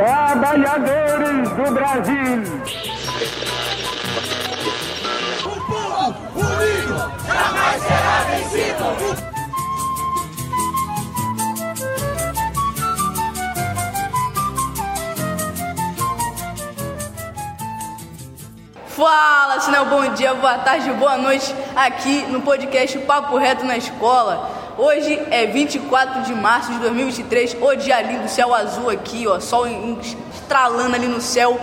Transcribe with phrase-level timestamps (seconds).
[0.00, 2.42] trabalhadores do Brasil.
[5.44, 8.86] O povo unido jamais será vencido.
[18.86, 24.59] Fala, sinal, bom dia, boa tarde, boa noite aqui no podcast Papo Reto na Escola.
[24.82, 29.66] Hoje é 24 de março de 2023, o dia lindo, céu azul aqui, ó, sol
[30.32, 31.60] estralando ali no céu.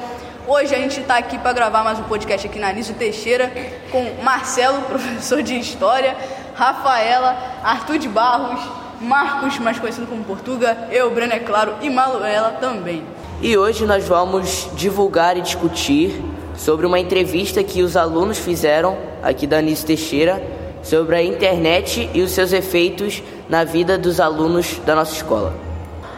[0.47, 3.51] Hoje a gente está aqui para gravar mais um podcast aqui na Anísio Teixeira
[3.91, 6.15] com Marcelo, professor de História,
[6.53, 8.61] Rafaela, Arthur de Barros,
[9.01, 13.03] Marcos, mais conhecido como Portuga, eu, Breno, é claro, e Manuela também.
[13.41, 16.23] E hoje nós vamos divulgar e discutir
[16.55, 20.56] sobre uma entrevista que os alunos fizeram aqui da Anísio Teixeira
[20.87, 25.53] sobre a internet e os seus efeitos na vida dos alunos da nossa escola.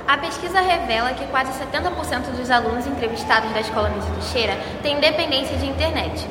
[0.08, 5.58] A pesquisa revela que quase 70% dos alunos entrevistados da escola Anísio Teixeira têm dependência
[5.58, 6.28] de internet.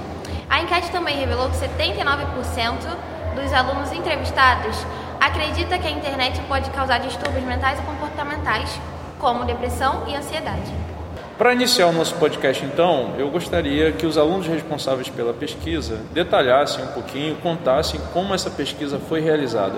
[0.48, 2.74] A enquete também revelou que 79%
[3.34, 4.76] dos alunos entrevistados
[5.20, 8.70] acredita que a internet pode causar distúrbios mentais e comportamentais,
[9.18, 10.72] como depressão e ansiedade.
[11.38, 16.82] Para iniciar o nosso podcast, então, eu gostaria que os alunos responsáveis pela pesquisa detalhassem
[16.82, 19.76] um pouquinho, contassem como essa pesquisa foi realizada.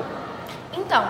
[0.73, 1.07] Então,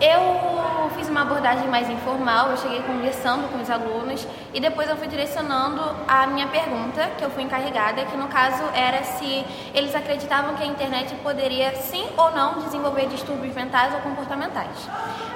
[0.00, 4.96] eu fiz uma abordagem mais informal, eu cheguei conversando com os alunos e depois eu
[4.96, 9.94] fui direcionando a minha pergunta, que eu fui encarregada, que no caso era se eles
[9.94, 14.88] acreditavam que a internet poderia sim ou não desenvolver distúrbios mentais ou comportamentais.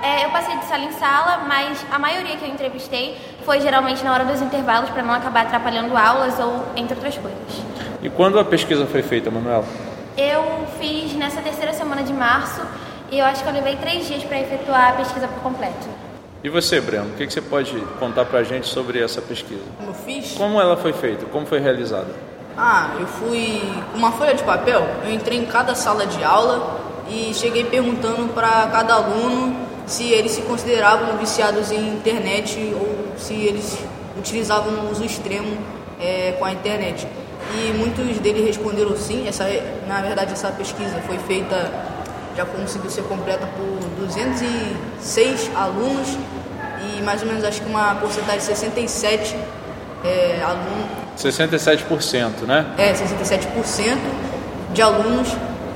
[0.02, 4.02] É, eu passei de sala em sala, mas a maioria que eu entrevistei foi geralmente
[4.04, 7.62] na hora dos intervalos para não acabar atrapalhando aulas ou entre outras coisas.
[8.02, 9.64] E quando a pesquisa foi feita, Manuela?
[10.16, 12.60] Eu fiz nessa terceira semana de março
[13.12, 15.86] e eu acho que eu levei três dias para efetuar a pesquisa por completo.
[16.42, 19.62] E você, Breno, o que, você pode contar para a gente sobre essa pesquisa?
[19.76, 20.32] Como eu fiz?
[20.32, 21.26] Como ela foi feita?
[21.26, 22.08] Como foi realizada?
[22.56, 23.60] Ah, eu fui
[23.92, 28.32] com uma folha de papel, eu entrei em cada sala de aula e cheguei perguntando
[28.32, 33.78] para cada aluno se eles se consideravam viciados em internet ou se eles
[34.18, 35.58] utilizavam um uso extremo
[36.00, 37.06] é, com a internet.
[37.54, 39.28] E muitos deles responderam sim.
[39.28, 39.44] Essa,
[39.86, 41.70] na verdade, essa pesquisa foi feita
[42.36, 46.16] já conseguiu ser completa por 206 alunos
[46.82, 49.36] e mais ou menos acho que uma porcentagem de 67
[50.04, 51.02] é, alunos.
[51.16, 52.66] 67%, né?
[52.78, 53.98] É, 67%
[54.72, 55.28] de alunos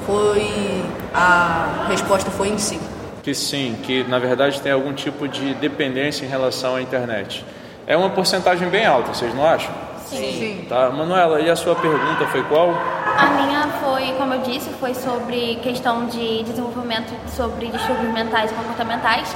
[0.06, 0.82] foi
[1.14, 2.80] a resposta foi em si.
[3.22, 7.44] Que sim, que na verdade tem algum tipo de dependência em relação à internet.
[7.86, 9.72] É uma porcentagem bem alta, vocês não acham?
[10.06, 10.16] Sim.
[10.16, 10.66] Sim.
[10.68, 12.74] Tá, Manuela, e a sua pergunta foi qual?
[13.18, 18.54] A minha foi, como eu disse, foi sobre questão de desenvolvimento sobre distúrbios mentais e
[18.54, 19.34] comportamentais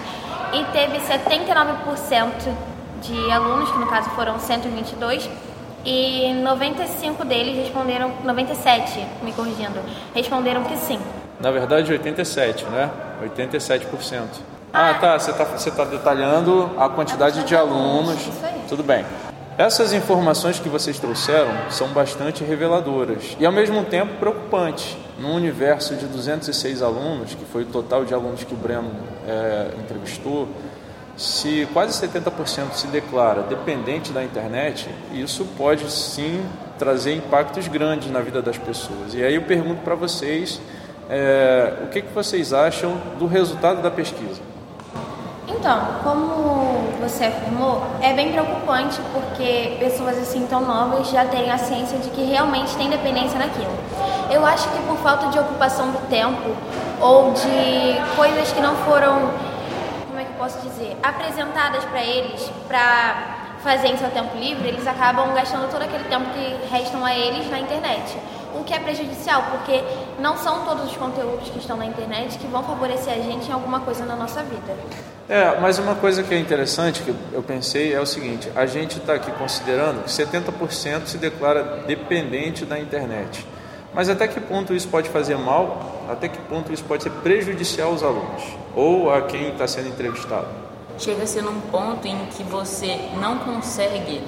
[0.52, 2.54] e teve 79%
[3.00, 5.30] de alunos, que no caso foram 122,
[5.84, 9.80] e 95 deles responderam, 97, me corrigindo,
[10.14, 11.00] responderam que sim.
[11.41, 12.91] Na verdade, 87, né?
[13.22, 14.26] 87%.
[14.72, 15.18] Ah, tá.
[15.18, 18.28] Você está tá detalhando a quantidade de alunos.
[18.68, 19.04] Tudo bem.
[19.60, 24.97] Essas informações que vocês trouxeram são bastante reveladoras e ao mesmo tempo preocupantes.
[25.19, 28.91] Num universo de 206 alunos, que foi o total de alunos que o Breno
[29.28, 30.48] é, entrevistou,
[31.15, 36.42] se quase 70% se declara dependente da internet, isso pode sim
[36.78, 39.12] trazer impactos grandes na vida das pessoas.
[39.12, 40.59] E aí eu pergunto para vocês,
[41.10, 44.41] é, o que, que vocês acham do resultado da pesquisa?
[45.60, 51.59] Então, como você afirmou, é bem preocupante porque pessoas assim tão novas já têm a
[51.59, 53.78] ciência de que realmente tem dependência naquilo.
[54.31, 56.56] Eu acho que por falta de ocupação do tempo
[56.98, 59.32] ou de coisas que não foram,
[60.09, 64.66] como é que eu posso dizer, apresentadas para eles para fazer em seu tempo livre,
[64.66, 68.16] eles acabam gastando todo aquele tempo que restam a eles na internet
[68.60, 69.82] o que é prejudicial, porque
[70.19, 73.53] não são todos os conteúdos que estão na internet que vão favorecer a gente em
[73.53, 74.77] alguma coisa na nossa vida.
[75.28, 78.98] É, mas uma coisa que é interessante que eu pensei é o seguinte: a gente
[78.98, 83.47] está aqui considerando que 70% se declara dependente da internet.
[83.92, 86.04] Mas até que ponto isso pode fazer mal?
[86.09, 88.42] Até que ponto isso pode ser prejudicial aos alunos
[88.74, 90.47] ou a quem está sendo entrevistado?
[90.98, 94.22] Chega a ser num ponto em que você não consegue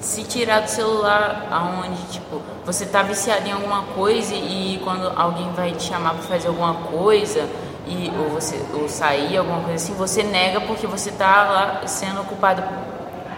[0.00, 5.52] se tirar do celular aonde tipo você tá viciado em alguma coisa e quando alguém
[5.52, 7.46] vai te chamar para fazer alguma coisa
[7.86, 12.22] e ou você ou sair alguma coisa assim você nega porque você tá lá sendo
[12.22, 12.62] ocupado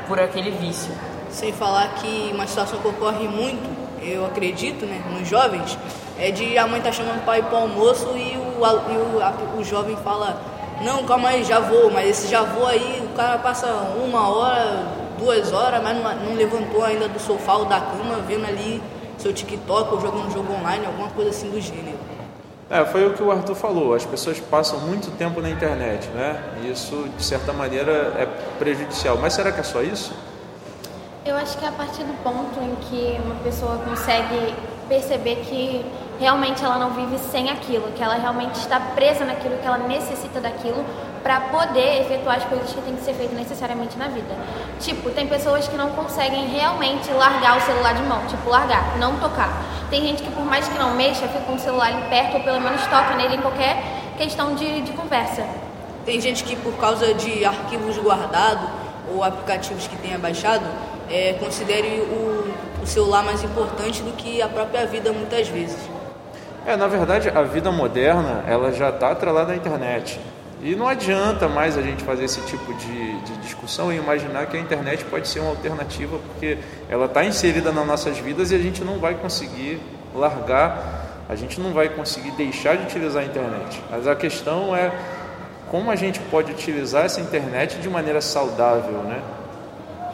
[0.06, 0.92] por aquele vício.
[1.30, 3.68] Sem falar que uma situação que ocorre muito
[4.00, 5.76] eu acredito né nos jovens
[6.16, 9.20] é de a mãe tá chamando para ir para o almoço e o, e o,
[9.20, 10.40] a, o jovem fala
[10.80, 13.66] não calma aí já vou mas esse já vou aí o cara passa
[13.96, 18.44] uma hora duas horas, mas não, não levantou ainda do sofá ou da cama, vendo
[18.44, 18.82] ali
[19.18, 21.98] seu TikTok ou jogando jogo online, alguma coisa assim do gênero.
[22.68, 23.94] É, foi o que o Arthur falou.
[23.94, 26.42] As pessoas passam muito tempo na internet, né?
[26.62, 28.26] E isso, de certa maneira, é
[28.58, 29.18] prejudicial.
[29.20, 30.12] Mas será que é só isso?
[31.24, 34.54] Eu acho que é a partir do ponto em que uma pessoa consegue
[34.88, 35.84] perceber que
[36.18, 40.40] realmente ela não vive sem aquilo, que ela realmente está presa naquilo, que ela necessita
[40.40, 40.84] daquilo
[41.22, 44.34] para poder efetuar as coisas que tem que ser feitas necessariamente na vida.
[44.80, 49.18] Tipo, tem pessoas que não conseguem realmente largar o celular de mão, tipo, largar, não
[49.18, 49.62] tocar.
[49.88, 52.42] Tem gente que por mais que não mexa, fica com o celular ali perto ou
[52.42, 53.76] pelo menos toca nele em qualquer
[54.16, 55.46] questão de, de conversa.
[56.04, 58.68] Tem gente que por causa de arquivos guardados
[59.14, 60.64] ou aplicativos que tenha baixado,
[61.10, 65.78] é, considere o, o celular mais importante do que a própria vida muitas vezes.
[66.64, 70.18] É, na verdade, a vida moderna ela já está atrelada à internet.
[70.62, 74.56] E não adianta mais a gente fazer esse tipo de, de, discussão e imaginar que
[74.56, 76.56] a internet pode ser uma alternativa, porque
[76.88, 79.80] ela está inserida nas nossas vidas e a gente não vai conseguir
[80.14, 83.82] largar, a gente não vai conseguir deixar de utilizar a internet.
[83.90, 84.92] Mas a questão é
[85.68, 89.20] como a gente pode utilizar essa internet de maneira saudável, né?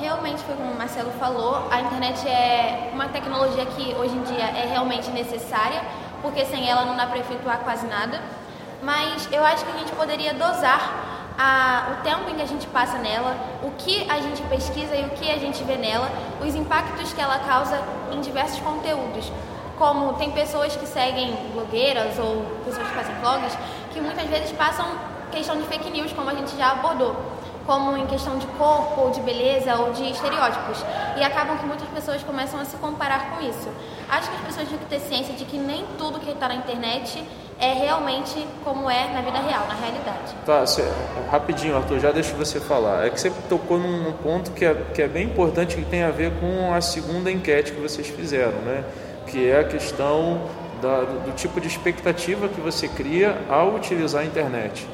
[0.00, 4.44] Realmente foi como o Marcelo falou, a internet é uma tecnologia que hoje em dia
[4.44, 5.82] é realmente necessária
[6.22, 8.20] porque sem ela não dá para efetuar quase nada.
[8.82, 12.66] Mas eu acho que a gente poderia dosar a, o tempo em que a gente
[12.66, 16.10] passa nela, o que a gente pesquisa e o que a gente vê nela,
[16.44, 17.80] os impactos que ela causa
[18.12, 19.30] em diversos conteúdos.
[19.76, 23.56] Como tem pessoas que seguem blogueiras ou pessoas que fazem blogs
[23.92, 24.86] que muitas vezes passam
[25.30, 27.37] questão de fake news, como a gente já abordou
[27.68, 30.82] como em questão de corpo, ou de beleza, ou de estereótipos.
[31.18, 33.68] E acabam que muitas pessoas começam a se comparar com isso.
[34.08, 36.54] Acho que as pessoas têm que ter ciência de que nem tudo que está na
[36.54, 37.22] internet
[37.60, 40.34] é realmente como é na vida real, na realidade.
[40.46, 40.82] Tá, cê,
[41.30, 43.06] rapidinho, Arthur, já deixa você falar.
[43.06, 46.10] É que você tocou num ponto que é, que é bem importante que tem a
[46.10, 48.82] ver com a segunda enquete que vocês fizeram, né?
[49.26, 50.40] Que é a questão
[50.80, 54.86] da, do, do tipo de expectativa que você cria ao utilizar a internet.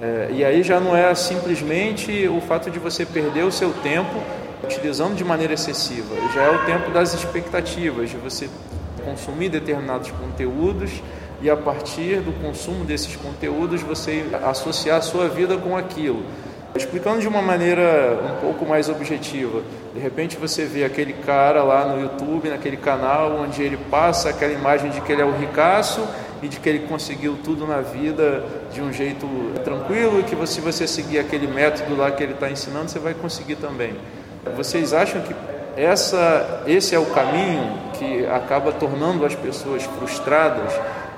[0.00, 4.22] É, e aí já não é simplesmente o fato de você perder o seu tempo
[4.64, 8.48] utilizando de maneira excessiva, já é o tempo das expectativas, de você
[9.04, 10.90] consumir determinados conteúdos
[11.42, 16.24] e a partir do consumo desses conteúdos você associar a sua vida com aquilo.
[16.74, 19.62] Explicando de uma maneira um pouco mais objetiva,
[19.94, 24.52] de repente você vê aquele cara lá no YouTube, naquele canal, onde ele passa aquela
[24.52, 26.00] imagem de que ele é o ricaço
[26.44, 29.26] e de que ele conseguiu tudo na vida de um jeito
[29.64, 33.14] tranquilo e que se você seguir aquele método lá que ele está ensinando, você vai
[33.14, 33.96] conseguir também.
[34.54, 35.34] Vocês acham que
[35.74, 40.70] essa, esse é o caminho que acaba tornando as pessoas frustradas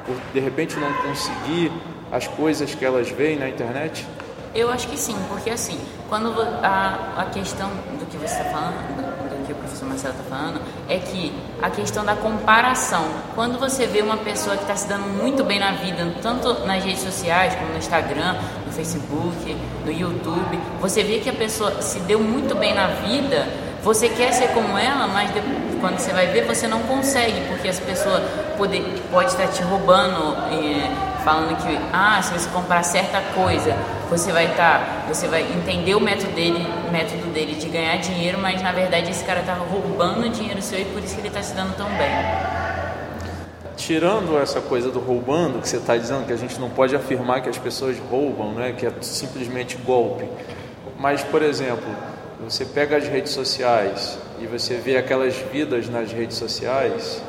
[0.06, 1.72] por de repente não conseguir
[2.12, 4.06] as coisas que elas veem na internet?
[4.54, 5.78] Eu acho que sim, porque assim,
[6.08, 7.68] quando a, a questão
[7.98, 9.05] do que você está falando,
[9.76, 13.04] professor Marcelo está falando, é que a questão da comparação.
[13.34, 16.82] Quando você vê uma pessoa que está se dando muito bem na vida, tanto nas
[16.82, 22.00] redes sociais, como no Instagram, no Facebook, no YouTube, você vê que a pessoa se
[22.00, 23.46] deu muito bem na vida,
[23.82, 27.68] você quer ser como ela, mas depois, quando você vai ver, você não consegue, porque
[27.68, 28.22] as pessoas
[28.56, 28.80] pode,
[29.12, 30.36] pode estar te roubando.
[30.50, 33.76] Eh, falando que ah, se você comprar certa coisa,
[34.08, 36.64] você vai estar, tá, você vai entender o método dele,
[36.96, 40.84] método dele de ganhar dinheiro, mas na verdade esse cara está roubando dinheiro seu e
[40.86, 42.10] por isso que ele está se dando tão bem.
[43.76, 47.42] Tirando essa coisa do roubando, que você está dizendo que a gente não pode afirmar
[47.42, 50.26] que as pessoas roubam, né, que é simplesmente golpe.
[50.98, 51.84] Mas, por exemplo,
[52.42, 57.22] você pega as redes sociais e você vê aquelas vidas nas redes sociais,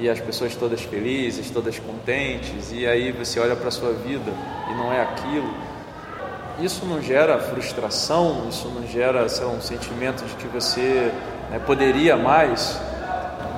[0.00, 4.32] e as pessoas todas felizes, todas contentes, e aí você olha para a sua vida
[4.68, 5.71] e não é aquilo.
[6.60, 11.10] Isso não gera frustração, isso não gera sei lá, um sentimento de que você
[11.50, 12.78] né, poderia mais?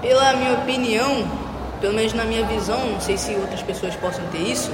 [0.00, 1.26] Pela minha opinião,
[1.80, 4.70] pelo menos na minha visão, não sei se outras pessoas possam ter isso,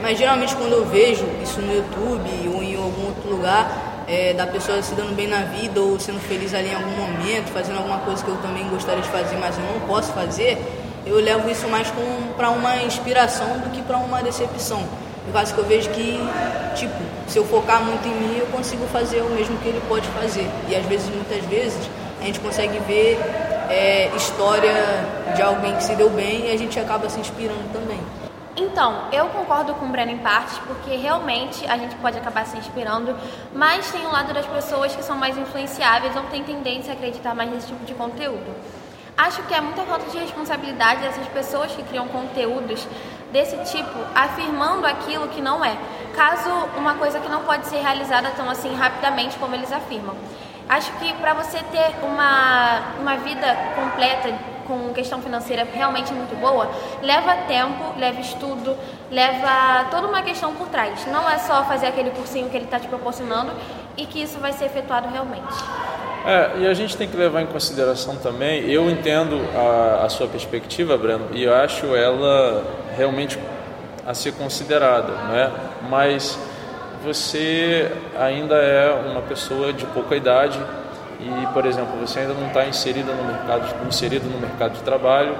[0.00, 4.46] mas geralmente quando eu vejo isso no YouTube ou em algum outro lugar, é, da
[4.46, 7.98] pessoa se dando bem na vida ou sendo feliz ali em algum momento, fazendo alguma
[7.98, 10.58] coisa que eu também gostaria de fazer, mas eu não posso fazer,
[11.06, 11.92] eu levo isso mais
[12.36, 14.82] para uma inspiração do que para uma decepção.
[15.26, 16.18] No que eu vejo que,
[16.74, 16.94] tipo,
[17.26, 20.48] se eu focar muito em mim, eu consigo fazer o mesmo que ele pode fazer.
[20.68, 21.88] E às vezes, muitas vezes,
[22.20, 23.18] a gente consegue ver
[23.70, 24.74] é, história
[25.34, 28.00] de alguém que se deu bem e a gente acaba se inspirando também.
[28.56, 32.56] Então, eu concordo com o Breno em parte, porque realmente a gente pode acabar se
[32.56, 33.16] inspirando,
[33.52, 37.34] mas tem o lado das pessoas que são mais influenciáveis ou têm tendência a acreditar
[37.34, 38.54] mais nesse tipo de conteúdo.
[39.16, 42.86] Acho que é muita falta de responsabilidade dessas pessoas que criam conteúdos
[43.32, 45.76] desse tipo, afirmando aquilo que não é,
[46.14, 50.14] caso uma coisa que não pode ser realizada tão assim rapidamente como eles afirmam.
[50.68, 54.32] Acho que para você ter uma, uma vida completa
[54.66, 56.70] com questão financeira realmente muito boa,
[57.02, 58.74] leva tempo, leva estudo,
[59.10, 61.06] leva toda uma questão por trás.
[61.06, 63.52] Não é só fazer aquele cursinho que ele está te proporcionando
[63.96, 65.54] e que isso vai ser efetuado realmente.
[66.26, 70.26] É, e a gente tem que levar em consideração também, eu entendo a, a sua
[70.26, 72.64] perspectiva, Breno, e eu acho ela
[72.96, 73.38] realmente
[74.06, 75.52] a ser considerada, né?
[75.88, 76.38] mas
[77.02, 80.58] você ainda é uma pessoa de pouca idade
[81.20, 85.34] e, por exemplo, você ainda não está inserido no mercado, inserido no mercado de trabalho.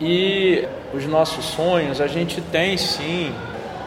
[0.00, 3.32] E os nossos sonhos a gente tem sim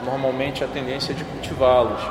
[0.03, 2.01] normalmente a tendência de cultivá-los.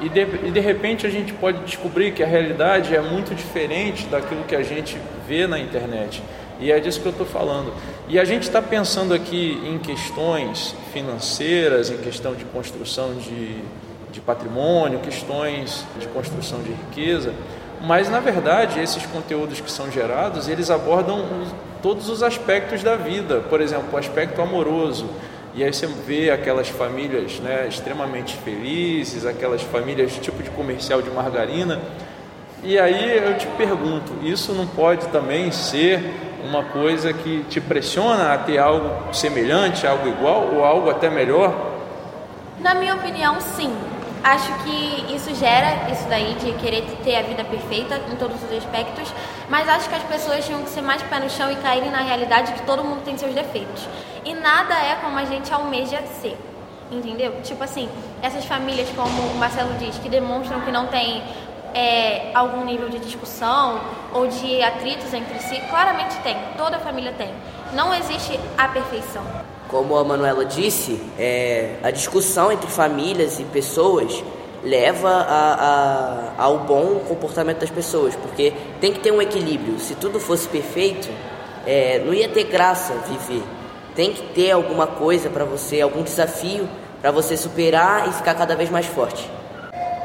[0.00, 4.06] E de, e de repente a gente pode descobrir que a realidade é muito diferente
[4.06, 6.22] daquilo que a gente vê na internet
[6.62, 7.72] e é disso que eu estou falando.
[8.08, 13.56] E a gente está pensando aqui em questões financeiras, em questão de construção de,
[14.12, 17.34] de patrimônio, questões de construção de riqueza,
[17.80, 21.48] mas na verdade esses conteúdos que são gerados eles abordam os,
[21.82, 25.06] todos os aspectos da vida, por exemplo, o aspecto amoroso.
[25.54, 31.10] E aí você vê aquelas famílias né, extremamente felizes, aquelas famílias tipo de comercial de
[31.10, 31.78] margarina.
[32.64, 36.00] E aí eu te pergunto, isso não pode também ser
[36.44, 41.52] uma coisa que te pressiona a ter algo semelhante, algo igual ou algo até melhor?
[42.60, 43.74] Na minha opinião, sim.
[44.22, 48.56] Acho que isso gera isso daí de querer ter a vida perfeita em todos os
[48.56, 49.12] aspectos,
[49.48, 52.02] mas acho que as pessoas tinham que ser mais pé no chão e caírem na
[52.02, 53.88] realidade que todo mundo tem seus defeitos.
[54.24, 56.38] E nada é como a gente almeja ser.
[56.92, 57.34] Entendeu?
[57.42, 57.88] Tipo assim,
[58.20, 61.22] essas famílias, como o Marcelo diz, que demonstram que não tem
[61.74, 63.80] é, algum nível de discussão
[64.12, 66.36] ou de atritos entre si, claramente tem.
[66.56, 67.32] Toda família tem.
[67.72, 69.22] Não existe a perfeição.
[69.68, 74.22] Como a Manuela disse, é, a discussão entre famílias e pessoas
[74.62, 75.54] leva a,
[76.38, 79.78] a, ao bom comportamento das pessoas, porque tem que ter um equilíbrio.
[79.78, 81.08] Se tudo fosse perfeito,
[81.66, 83.42] é, não ia ter graça viver.
[83.94, 86.68] Tem que ter alguma coisa para você, algum desafio
[87.00, 89.28] para você superar e ficar cada vez mais forte.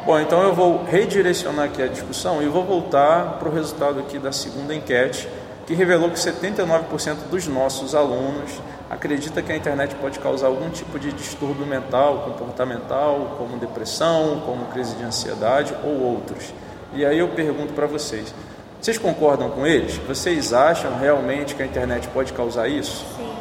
[0.08, 4.18] Bom, então eu vou redirecionar aqui a discussão e vou voltar para o resultado aqui
[4.18, 5.28] da segunda enquete,
[5.66, 8.50] que revelou que 79% dos nossos alunos
[8.90, 14.68] acredita que a internet pode causar algum tipo de distúrbio mental, comportamental, como depressão, como
[14.68, 16.54] crise de ansiedade ou outros.
[16.94, 18.34] E aí eu pergunto para vocês,
[18.80, 19.98] vocês concordam com eles?
[19.98, 23.06] Vocês acham realmente que a internet pode causar isso?
[23.18, 23.36] Sim.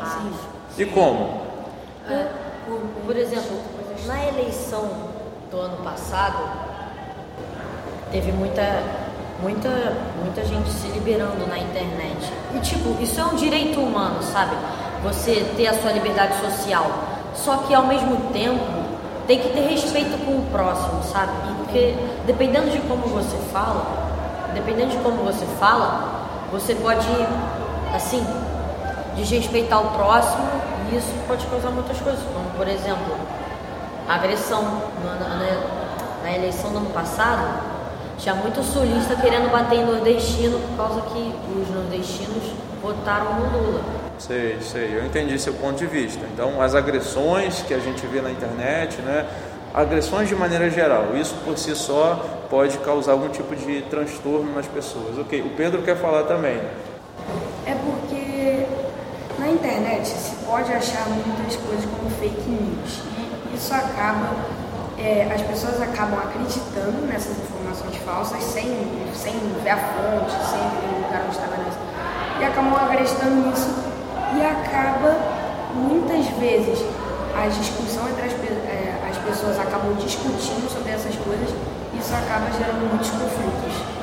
[0.75, 0.83] sim.
[0.83, 1.43] E como?
[2.67, 3.57] Por, por exemplo,
[4.05, 5.15] na eleição
[5.51, 6.39] do ano passado,
[8.11, 8.83] teve muita,
[9.41, 9.69] muita,
[10.23, 12.33] muita gente se liberando na internet.
[12.55, 14.57] E tipo, isso é um direito humano, sabe?
[15.03, 16.87] Você ter a sua liberdade social.
[17.35, 18.65] Só que ao mesmo tempo
[19.27, 21.33] tem que ter respeito com o próximo, sabe?
[21.59, 21.95] Porque
[22.27, 23.85] dependendo de como você fala,
[24.55, 27.07] dependendo de como você fala, você pode,
[27.95, 28.25] assim,
[29.17, 30.47] desrespeitar o próximo
[30.91, 33.17] e isso pode causar muitas coisas, como por exemplo,
[34.09, 34.63] agressão.
[35.05, 35.37] Na, na,
[36.23, 37.63] na, eleição do ano passado,
[38.19, 43.81] tinha muito sulista querendo bater em nordestino por causa que os nordestinos votaram no Lula.
[44.19, 46.25] Sei, sei, eu entendi seu ponto de vista.
[46.33, 49.27] Então, as agressões que a gente vê na internet, né?
[49.75, 54.67] Agressões de maneira geral, isso por si só pode causar algum tipo de transtorno nas
[54.67, 55.19] pessoas.
[55.19, 56.59] Ok, o Pedro quer falar também.
[57.67, 58.67] É porque
[59.39, 63.17] na internet se pode achar muitas coisas como fake news
[63.57, 64.37] isso acaba,
[64.99, 68.65] é, as pessoas acabam acreditando nessas informações falsas sem,
[69.15, 69.33] sem
[69.63, 71.79] ver a fonte, sem ver o lugar onde estava nisso,
[72.39, 73.87] e acabam acreditando nisso
[74.37, 75.17] e acaba,
[75.75, 76.85] muitas vezes,
[77.35, 81.49] a discussão entre as, é, as pessoas acabam discutindo sobre essas coisas
[81.95, 83.97] e isso acaba gerando muitos conflitos.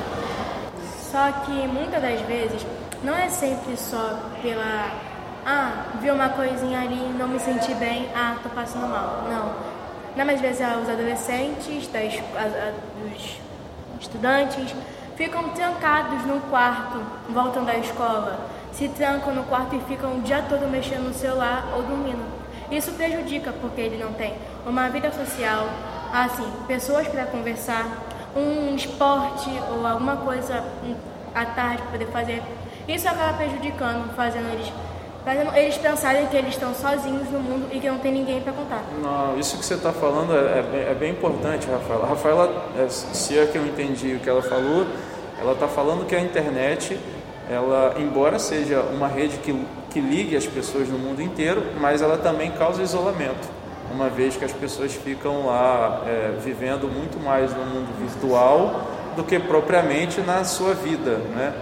[1.10, 2.66] Só que muitas das vezes
[3.04, 5.13] não é sempre só pela
[5.46, 9.24] ah, vi uma coisinha ali, não me senti bem, ah, tô passando mal.
[9.28, 9.52] Não.
[10.16, 12.14] Na mais vezes os adolescentes, das,
[13.04, 13.38] os
[14.00, 14.74] estudantes,
[15.16, 16.98] ficam trancados no quarto,
[17.28, 18.38] voltam da escola,
[18.72, 22.24] se trancam no quarto e ficam o dia todo mexendo no celular ou dormindo.
[22.70, 24.34] Isso prejudica porque ele não tem
[24.66, 25.68] uma vida social,
[26.12, 27.86] assim, pessoas para conversar,
[28.34, 30.64] um esporte ou alguma coisa
[31.34, 32.42] à tarde poder fazer.
[32.88, 34.72] Isso acaba prejudicando, fazendo eles
[35.56, 38.84] eles pensarem que eles estão sozinhos no mundo e que não tem ninguém para contar.
[39.02, 42.06] Não, isso que você está falando é, é, bem, é, bem, importante, Rafaela.
[42.06, 44.86] Rafaela, é, se é que eu entendi o que ela falou,
[45.40, 46.98] ela está falando que a internet,
[47.50, 49.58] ela, embora seja uma rede que,
[49.90, 53.48] que ligue as pessoas no mundo inteiro, mas ela também causa isolamento,
[53.90, 58.82] uma vez que as pessoas ficam lá é, vivendo muito mais no mundo virtual
[59.16, 61.54] do que propriamente na sua vida, né?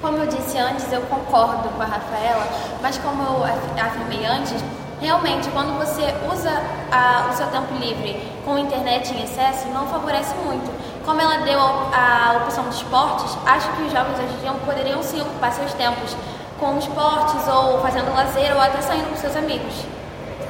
[0.00, 2.46] Como eu disse antes, eu concordo com a Rafaela,
[2.80, 4.62] mas como eu afirmei antes,
[5.00, 6.52] realmente quando você usa
[6.92, 10.70] a, o seu tempo livre com a internet em excesso, não favorece muito.
[11.04, 15.02] Como ela deu a opção de esportes, acho que os jovens hoje em dia poderiam
[15.02, 16.16] sim ocupar seus tempos
[16.60, 19.84] com esportes ou fazendo lazer ou até saindo com seus amigos.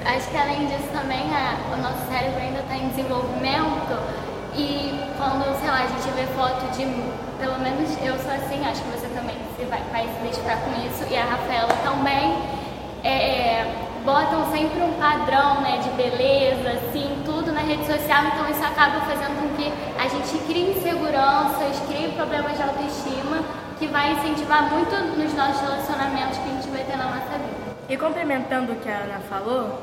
[0.04, 3.98] Acho que além disso também a, o nosso cérebro ainda está em desenvolvimento
[4.54, 6.84] e quando, sei lá, a gente vê foto de,
[7.38, 9.07] pelo menos eu sou assim, acho que você
[9.64, 12.38] vai, vai se identificar com isso, e a Rafaela também,
[13.02, 13.74] é, é,
[14.04, 19.00] botam sempre um padrão né, de beleza, assim, tudo na rede social, então isso acaba
[19.00, 23.44] fazendo com que a gente crie inseguranças, crie problemas de autoestima,
[23.78, 27.76] que vai incentivar muito nos nossos relacionamentos que a gente vai ter na nossa vida.
[27.88, 29.78] E complementando o que a Ana falou,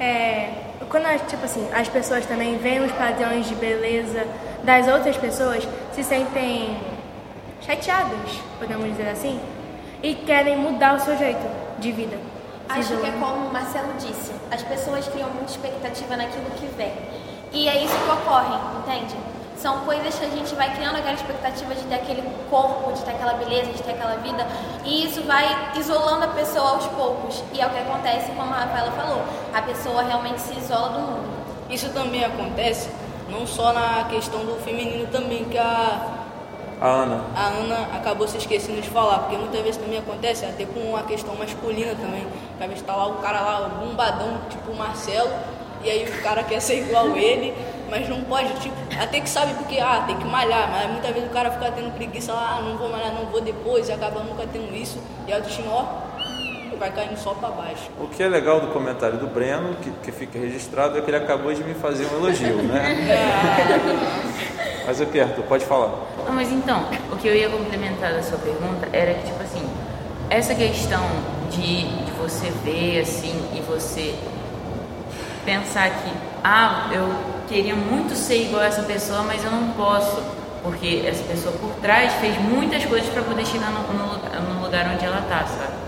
[0.00, 0.50] é,
[0.88, 4.26] quando tipo assim, as pessoas também veem os padrões de beleza
[4.62, 6.76] das outras pessoas, se sentem
[7.64, 9.40] chateadas, podemos dizer assim,
[10.02, 11.46] e querem mudar o seu jeito
[11.78, 12.18] de vida.
[12.68, 16.92] Acho que é como o Marcelo disse, as pessoas criam muita expectativa naquilo que vem.
[17.52, 19.14] E é isso que ocorre, entende?
[19.56, 23.12] São coisas que a gente vai criando aquela expectativa de ter aquele corpo, de ter
[23.12, 24.46] aquela beleza, de ter aquela vida,
[24.84, 27.42] e isso vai isolando a pessoa aos poucos.
[27.52, 29.22] E é o que acontece, como a Rafaela falou,
[29.54, 31.28] a pessoa realmente se isola do mundo.
[31.70, 32.90] Isso também acontece
[33.30, 36.23] não só na questão do feminino também, que a
[36.84, 37.24] a Ana.
[37.34, 41.02] A Ana acabou se esquecendo de falar, porque muitas vezes também acontece, até com a
[41.02, 42.26] questão masculina também.
[42.60, 45.30] Às vezes tá lá o cara lá, o bombadão, tipo o Marcelo,
[45.82, 47.54] e aí o cara quer ser igual ele,
[47.90, 51.28] mas não pode, tipo, até que sabe porque, ah, tem que malhar, mas muitas vezes
[51.28, 54.20] o cara fica tendo preguiça lá, ah, não vou malhar, não vou depois, e acaba
[54.20, 55.84] nunca tendo isso, e a autoestima, ó,
[56.78, 57.88] vai caindo só para baixo.
[57.98, 61.16] O que é legal do comentário do Breno, que, que fica registrado, é que ele
[61.16, 64.58] acabou de me fazer um elogio, né?
[64.86, 65.92] mas eu quero, pode falar.
[66.26, 69.66] Não, mas então, o que eu ia complementar da sua pergunta era que, tipo assim,
[70.30, 71.02] essa questão
[71.50, 74.14] de, de você ver assim e você
[75.44, 77.08] pensar que, ah, eu
[77.46, 80.22] queria muito ser igual a essa pessoa, mas eu não posso,
[80.62, 84.90] porque essa pessoa por trás fez muitas coisas para poder chegar no, no, no, lugar
[84.94, 85.84] onde ela está, sabe?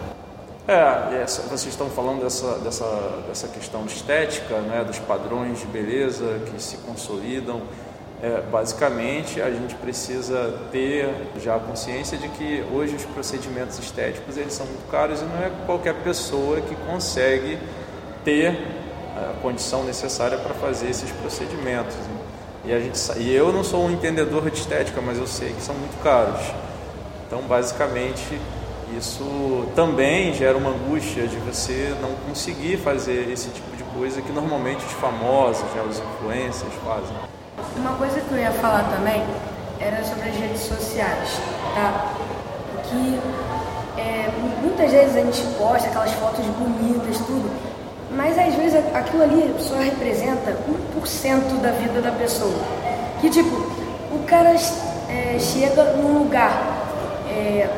[0.69, 5.67] É, essa, vocês estão falando dessa, dessa, dessa questão de estética, né, dos padrões de
[5.67, 7.63] beleza que se consolidam.
[8.23, 14.39] É, basicamente, a gente precisa ter já a consciência de que hoje os procedimentos estéticos
[14.39, 17.59] eles são muito caros e não é qualquer pessoa que consegue
[18.25, 18.57] ter
[19.17, 21.95] a condição necessária para fazer esses procedimentos.
[21.95, 22.19] Né?
[22.65, 25.63] E, a gente, e eu não sou um entendedor de estética, mas eu sei que
[25.63, 26.41] são muito caros.
[27.27, 28.41] Então, basicamente,
[28.97, 34.33] isso também gera uma angústia de você não conseguir fazer esse tipo de coisa que
[34.33, 37.36] normalmente os famosos, né, os influencers fazem.
[37.77, 39.25] Uma coisa que eu ia falar também
[39.81, 41.41] era sobre as redes sociais,
[41.75, 42.13] tá?
[42.85, 43.21] Que
[43.99, 44.31] é,
[44.63, 47.51] muitas vezes a gente posta aquelas fotos bonitas, tudo,
[48.11, 50.57] mas às vezes aquilo ali só representa
[50.97, 52.59] 1% da vida da pessoa.
[53.21, 53.57] Que tipo,
[54.13, 54.55] o cara
[55.09, 56.51] é, chega num lugar,
[57.29, 57.69] é,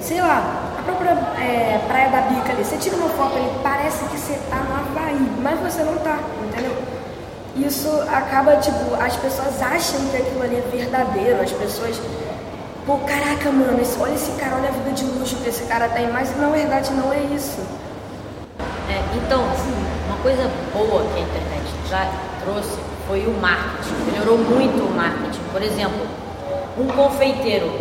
[0.00, 1.10] sei lá, a própria
[1.42, 4.74] é, Praia da Bica ali, você tira uma foto ali, parece que você tá no
[4.74, 6.72] Havaí, mas você não tá, entendeu?
[7.56, 12.00] Isso acaba, tipo, as pessoas acham que aquilo ali é verdadeiro, as pessoas
[12.86, 15.88] pô, caraca, mano, esse, olha esse cara, olha a vida de luxo que esse cara
[15.88, 17.58] tem, mas na verdade não é isso.
[18.88, 19.74] É, então, assim,
[20.06, 22.08] uma coisa boa que a internet já
[22.44, 23.94] trouxe foi o marketing.
[24.12, 25.42] Melhorou muito o marketing.
[25.52, 26.06] Por exemplo,
[26.78, 27.72] um confeiteiro.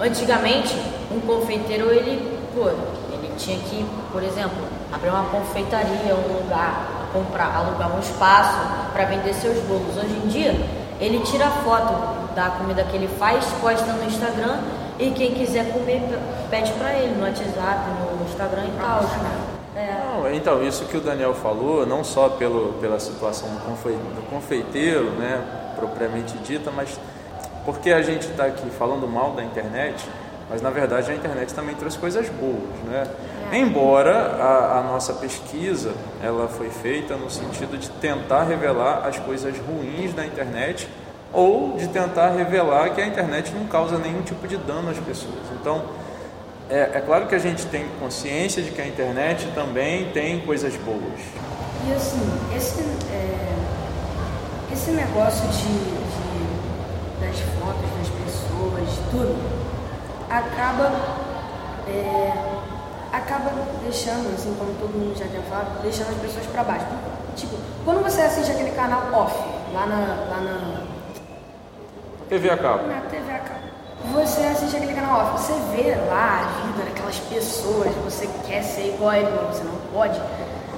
[0.00, 0.74] Antigamente,
[1.10, 4.56] um confeiteiro, ele, pô, ele tinha que, por exemplo,
[4.92, 8.58] abrir uma confeitaria, um lugar, comprar, alugar um espaço
[8.92, 9.96] para vender seus bolos.
[9.96, 10.54] Hoje em dia,
[11.00, 14.58] ele tira foto da comida que ele faz, posta no Instagram
[14.98, 16.02] e quem quiser comer
[16.50, 19.00] pede para ele no WhatsApp, no Instagram e tal.
[19.76, 19.94] É.
[20.04, 24.28] Não, então, isso que o Daniel falou, não só pelo, pela situação do, confe, do
[24.28, 25.40] confeiteiro, né,
[25.76, 26.98] propriamente dita, mas
[27.64, 30.04] porque a gente está aqui falando mal da internet,
[30.48, 33.06] mas na verdade a internet também trouxe coisas boas, né?
[33.52, 33.58] É.
[33.58, 39.54] Embora a, a, nossa pesquisa ela foi feita no sentido de tentar revelar as coisas
[39.58, 40.88] ruins da internet
[41.32, 45.34] ou de tentar revelar que a internet não causa nenhum tipo de dano às pessoas.
[45.60, 45.84] Então
[46.70, 50.74] é, é, claro que a gente tem consciência de que a internet também tem coisas
[50.76, 51.20] boas.
[51.86, 52.20] E assim,
[52.54, 53.54] esse, é,
[54.70, 59.57] esse negócio de, de, das fotos das pessoas, tudo,
[60.30, 60.92] acaba,
[61.88, 62.32] é,
[63.12, 63.50] acaba
[63.82, 66.86] deixando, assim, como todo mundo já tinha falado, deixando as pessoas para baixo.
[67.36, 69.34] Tipo, quando você assiste aquele canal off,
[69.72, 69.96] lá na,
[70.28, 70.82] lá na
[72.28, 72.86] TV a cabo.
[72.86, 73.58] Na TV a cabo.
[74.12, 78.94] Você assiste aquele canal off, você vê lá a vida daquelas pessoas, você quer ser
[78.94, 80.20] igual a ele, mas você não pode.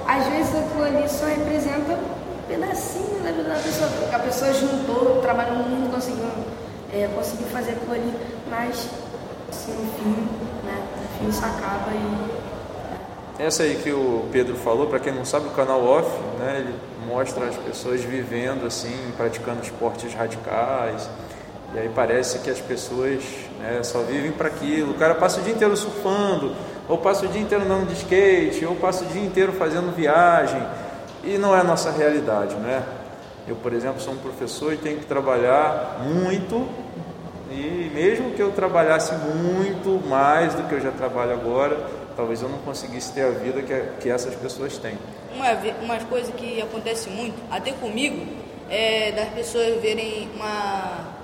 [0.07, 3.89] Às vezes aquilo ali só representa um pedacinho da vida da pessoa.
[4.13, 6.25] A pessoa juntou, trabalhou muito, conseguiu,
[6.93, 8.13] é, conseguiu fazer aquilo ali,
[8.49, 8.89] mas
[9.51, 10.09] assim, no fim,
[10.65, 10.87] né?
[10.97, 12.41] No fim isso acaba e
[13.41, 16.75] essa aí que o Pedro falou, para quem não sabe, o canal Off, né, ele
[17.07, 21.09] mostra as pessoas vivendo assim, praticando esportes radicais.
[21.73, 23.23] E aí parece que as pessoas
[23.59, 24.91] né, só vivem para aquilo.
[24.91, 26.53] O cara passa o dia inteiro surfando,
[26.87, 30.61] ou passa o dia inteiro andando de skate, ou passa o dia inteiro fazendo viagem.
[31.23, 32.83] E não é a nossa realidade, né?
[33.47, 36.67] Eu, por exemplo, sou um professor e tenho que trabalhar muito.
[37.51, 41.77] E mesmo que eu trabalhasse muito mais do que eu já trabalho agora,
[42.15, 44.97] talvez eu não conseguisse ter a vida que, que essas pessoas têm.
[45.35, 48.25] Uma, uma coisa que acontece muito, até comigo,
[48.69, 51.19] é das pessoas verem uma.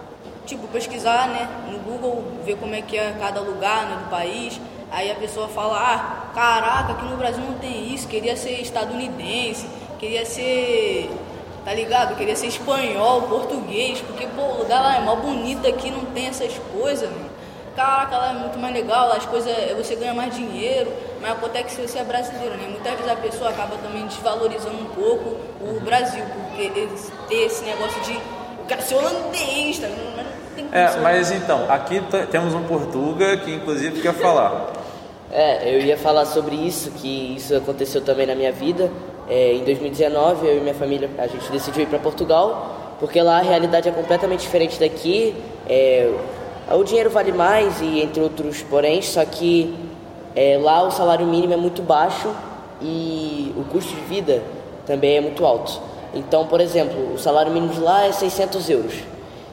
[0.45, 4.59] Tipo, pesquisar né, no Google, ver como é que é cada lugar né, do país.
[4.89, 9.67] Aí a pessoa fala, ah, caraca, aqui no Brasil não tem isso, queria ser estadunidense,
[9.99, 11.09] queria ser,
[11.67, 12.15] tá ligado?
[12.15, 16.27] Queria ser espanhol, português, porque, pô, o lugar lá é mó bonito aqui, não tem
[16.27, 17.27] essas coisas, mano
[17.75, 21.87] caraca, lá é muito mais legal, as coisas, você ganha mais dinheiro, mas acontece que
[21.87, 22.67] você é brasileiro, né?
[22.67, 26.71] Muitas vezes a pessoa acaba também desvalorizando um pouco o Brasil, porque
[27.29, 29.87] ter esse negócio de eu quero ser holandês, tá?
[30.71, 32.01] é, mas então, aqui
[32.31, 34.73] temos um Portuga que inclusive quer falar.
[35.31, 38.89] É, eu ia falar sobre isso, que isso aconteceu também na minha vida.
[39.29, 43.39] É, em 2019, eu e minha família, a gente decidiu ir para Portugal, porque lá
[43.39, 45.35] a realidade é completamente diferente daqui.
[45.67, 46.09] É,
[46.71, 49.75] o dinheiro vale mais e entre outros porém, só que
[50.35, 52.29] é, lá o salário mínimo é muito baixo
[52.81, 54.41] e o custo de vida
[54.85, 55.79] também é muito alto.
[56.13, 58.93] Então, por exemplo, o salário mínimo de lá é 600 euros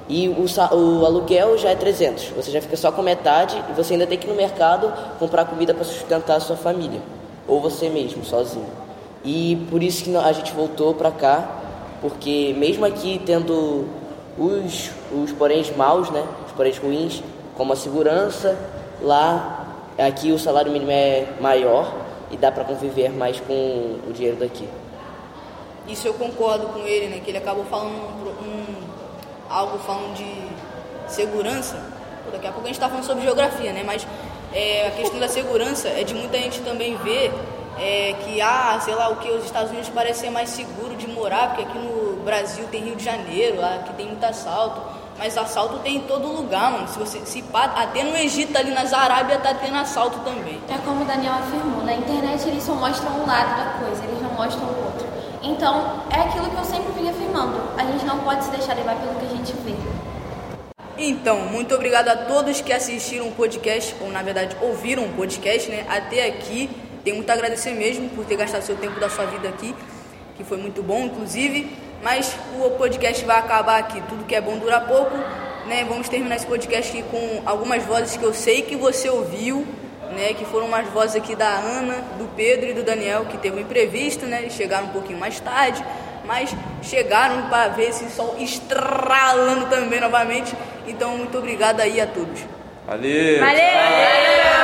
[0.08, 0.44] e o,
[0.76, 2.28] o aluguel já é 300.
[2.36, 5.44] Você já fica só com metade e você ainda tem que ir no mercado comprar
[5.46, 7.00] comida para sustentar a sua família
[7.48, 8.66] ou você mesmo, sozinho.
[9.24, 11.48] E por isso que a gente voltou para cá,
[12.00, 13.88] porque mesmo aqui tendo
[14.36, 16.24] os, os poréns maus, né?
[16.54, 17.22] poréns ruins,
[17.56, 18.56] como a segurança,
[19.00, 19.66] lá
[19.98, 21.92] aqui o salário mínimo é maior
[22.30, 24.68] e dá para conviver mais com o dinheiro daqui.
[25.86, 27.20] Isso eu concordo com ele, né?
[27.22, 28.64] Que ele acabou falando um,
[29.50, 31.76] algo falando de segurança.
[32.32, 33.82] Daqui a pouco a gente está falando sobre geografia, né?
[33.84, 34.06] Mas
[34.52, 37.32] é, a questão da segurança é de muita gente também ver
[37.78, 41.08] é, que, ah, sei lá, o que os Estados Unidos parece ser mais seguro de
[41.08, 44.80] morar, porque aqui no Brasil tem Rio de Janeiro, aqui tem muito assalto.
[45.18, 46.88] Mas assalto tem em todo lugar, mano.
[46.88, 50.60] Se você se até no Egito ali nas Arábia tá tendo assalto também.
[50.68, 54.20] É como o Daniel afirmou, na internet eles só mostram um lado da coisa, eles
[54.20, 55.06] não mostram o outro.
[55.40, 57.60] Então, é aquilo que eu sempre vim afirmando.
[57.78, 59.74] A gente não pode se deixar levar pelo que a gente vê.
[60.96, 65.70] Então, muito obrigado a todos que assistiram o podcast, ou na verdade ouviram o podcast,
[65.70, 65.84] né?
[65.88, 66.70] Até aqui.
[67.04, 69.74] Tenho muito a agradecer mesmo por ter gastado seu tempo da sua vida aqui,
[70.36, 71.70] que foi muito bom, inclusive.
[72.02, 74.00] Mas o podcast vai acabar aqui.
[74.08, 75.14] Tudo que é bom dura pouco.
[75.66, 75.84] Né?
[75.88, 79.66] Vamos terminar esse podcast aqui com algumas vozes que eu sei que você ouviu,
[80.14, 80.34] né?
[80.34, 83.60] Que foram umas vozes aqui da Ana, do Pedro e do Daniel, que teve um
[83.60, 84.42] imprevisto, né?
[84.42, 85.82] Eles chegaram um pouquinho mais tarde,
[86.26, 90.54] mas chegaram para ver esse sol estralando também novamente.
[90.86, 92.40] Então, muito obrigado aí a todos.
[92.86, 93.40] Valeu!
[93.40, 93.40] Valeu!
[93.40, 94.63] Valeu!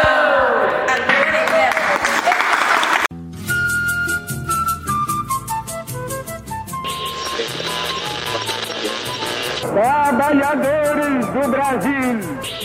[9.73, 12.60] Trabalhadores do Brasil.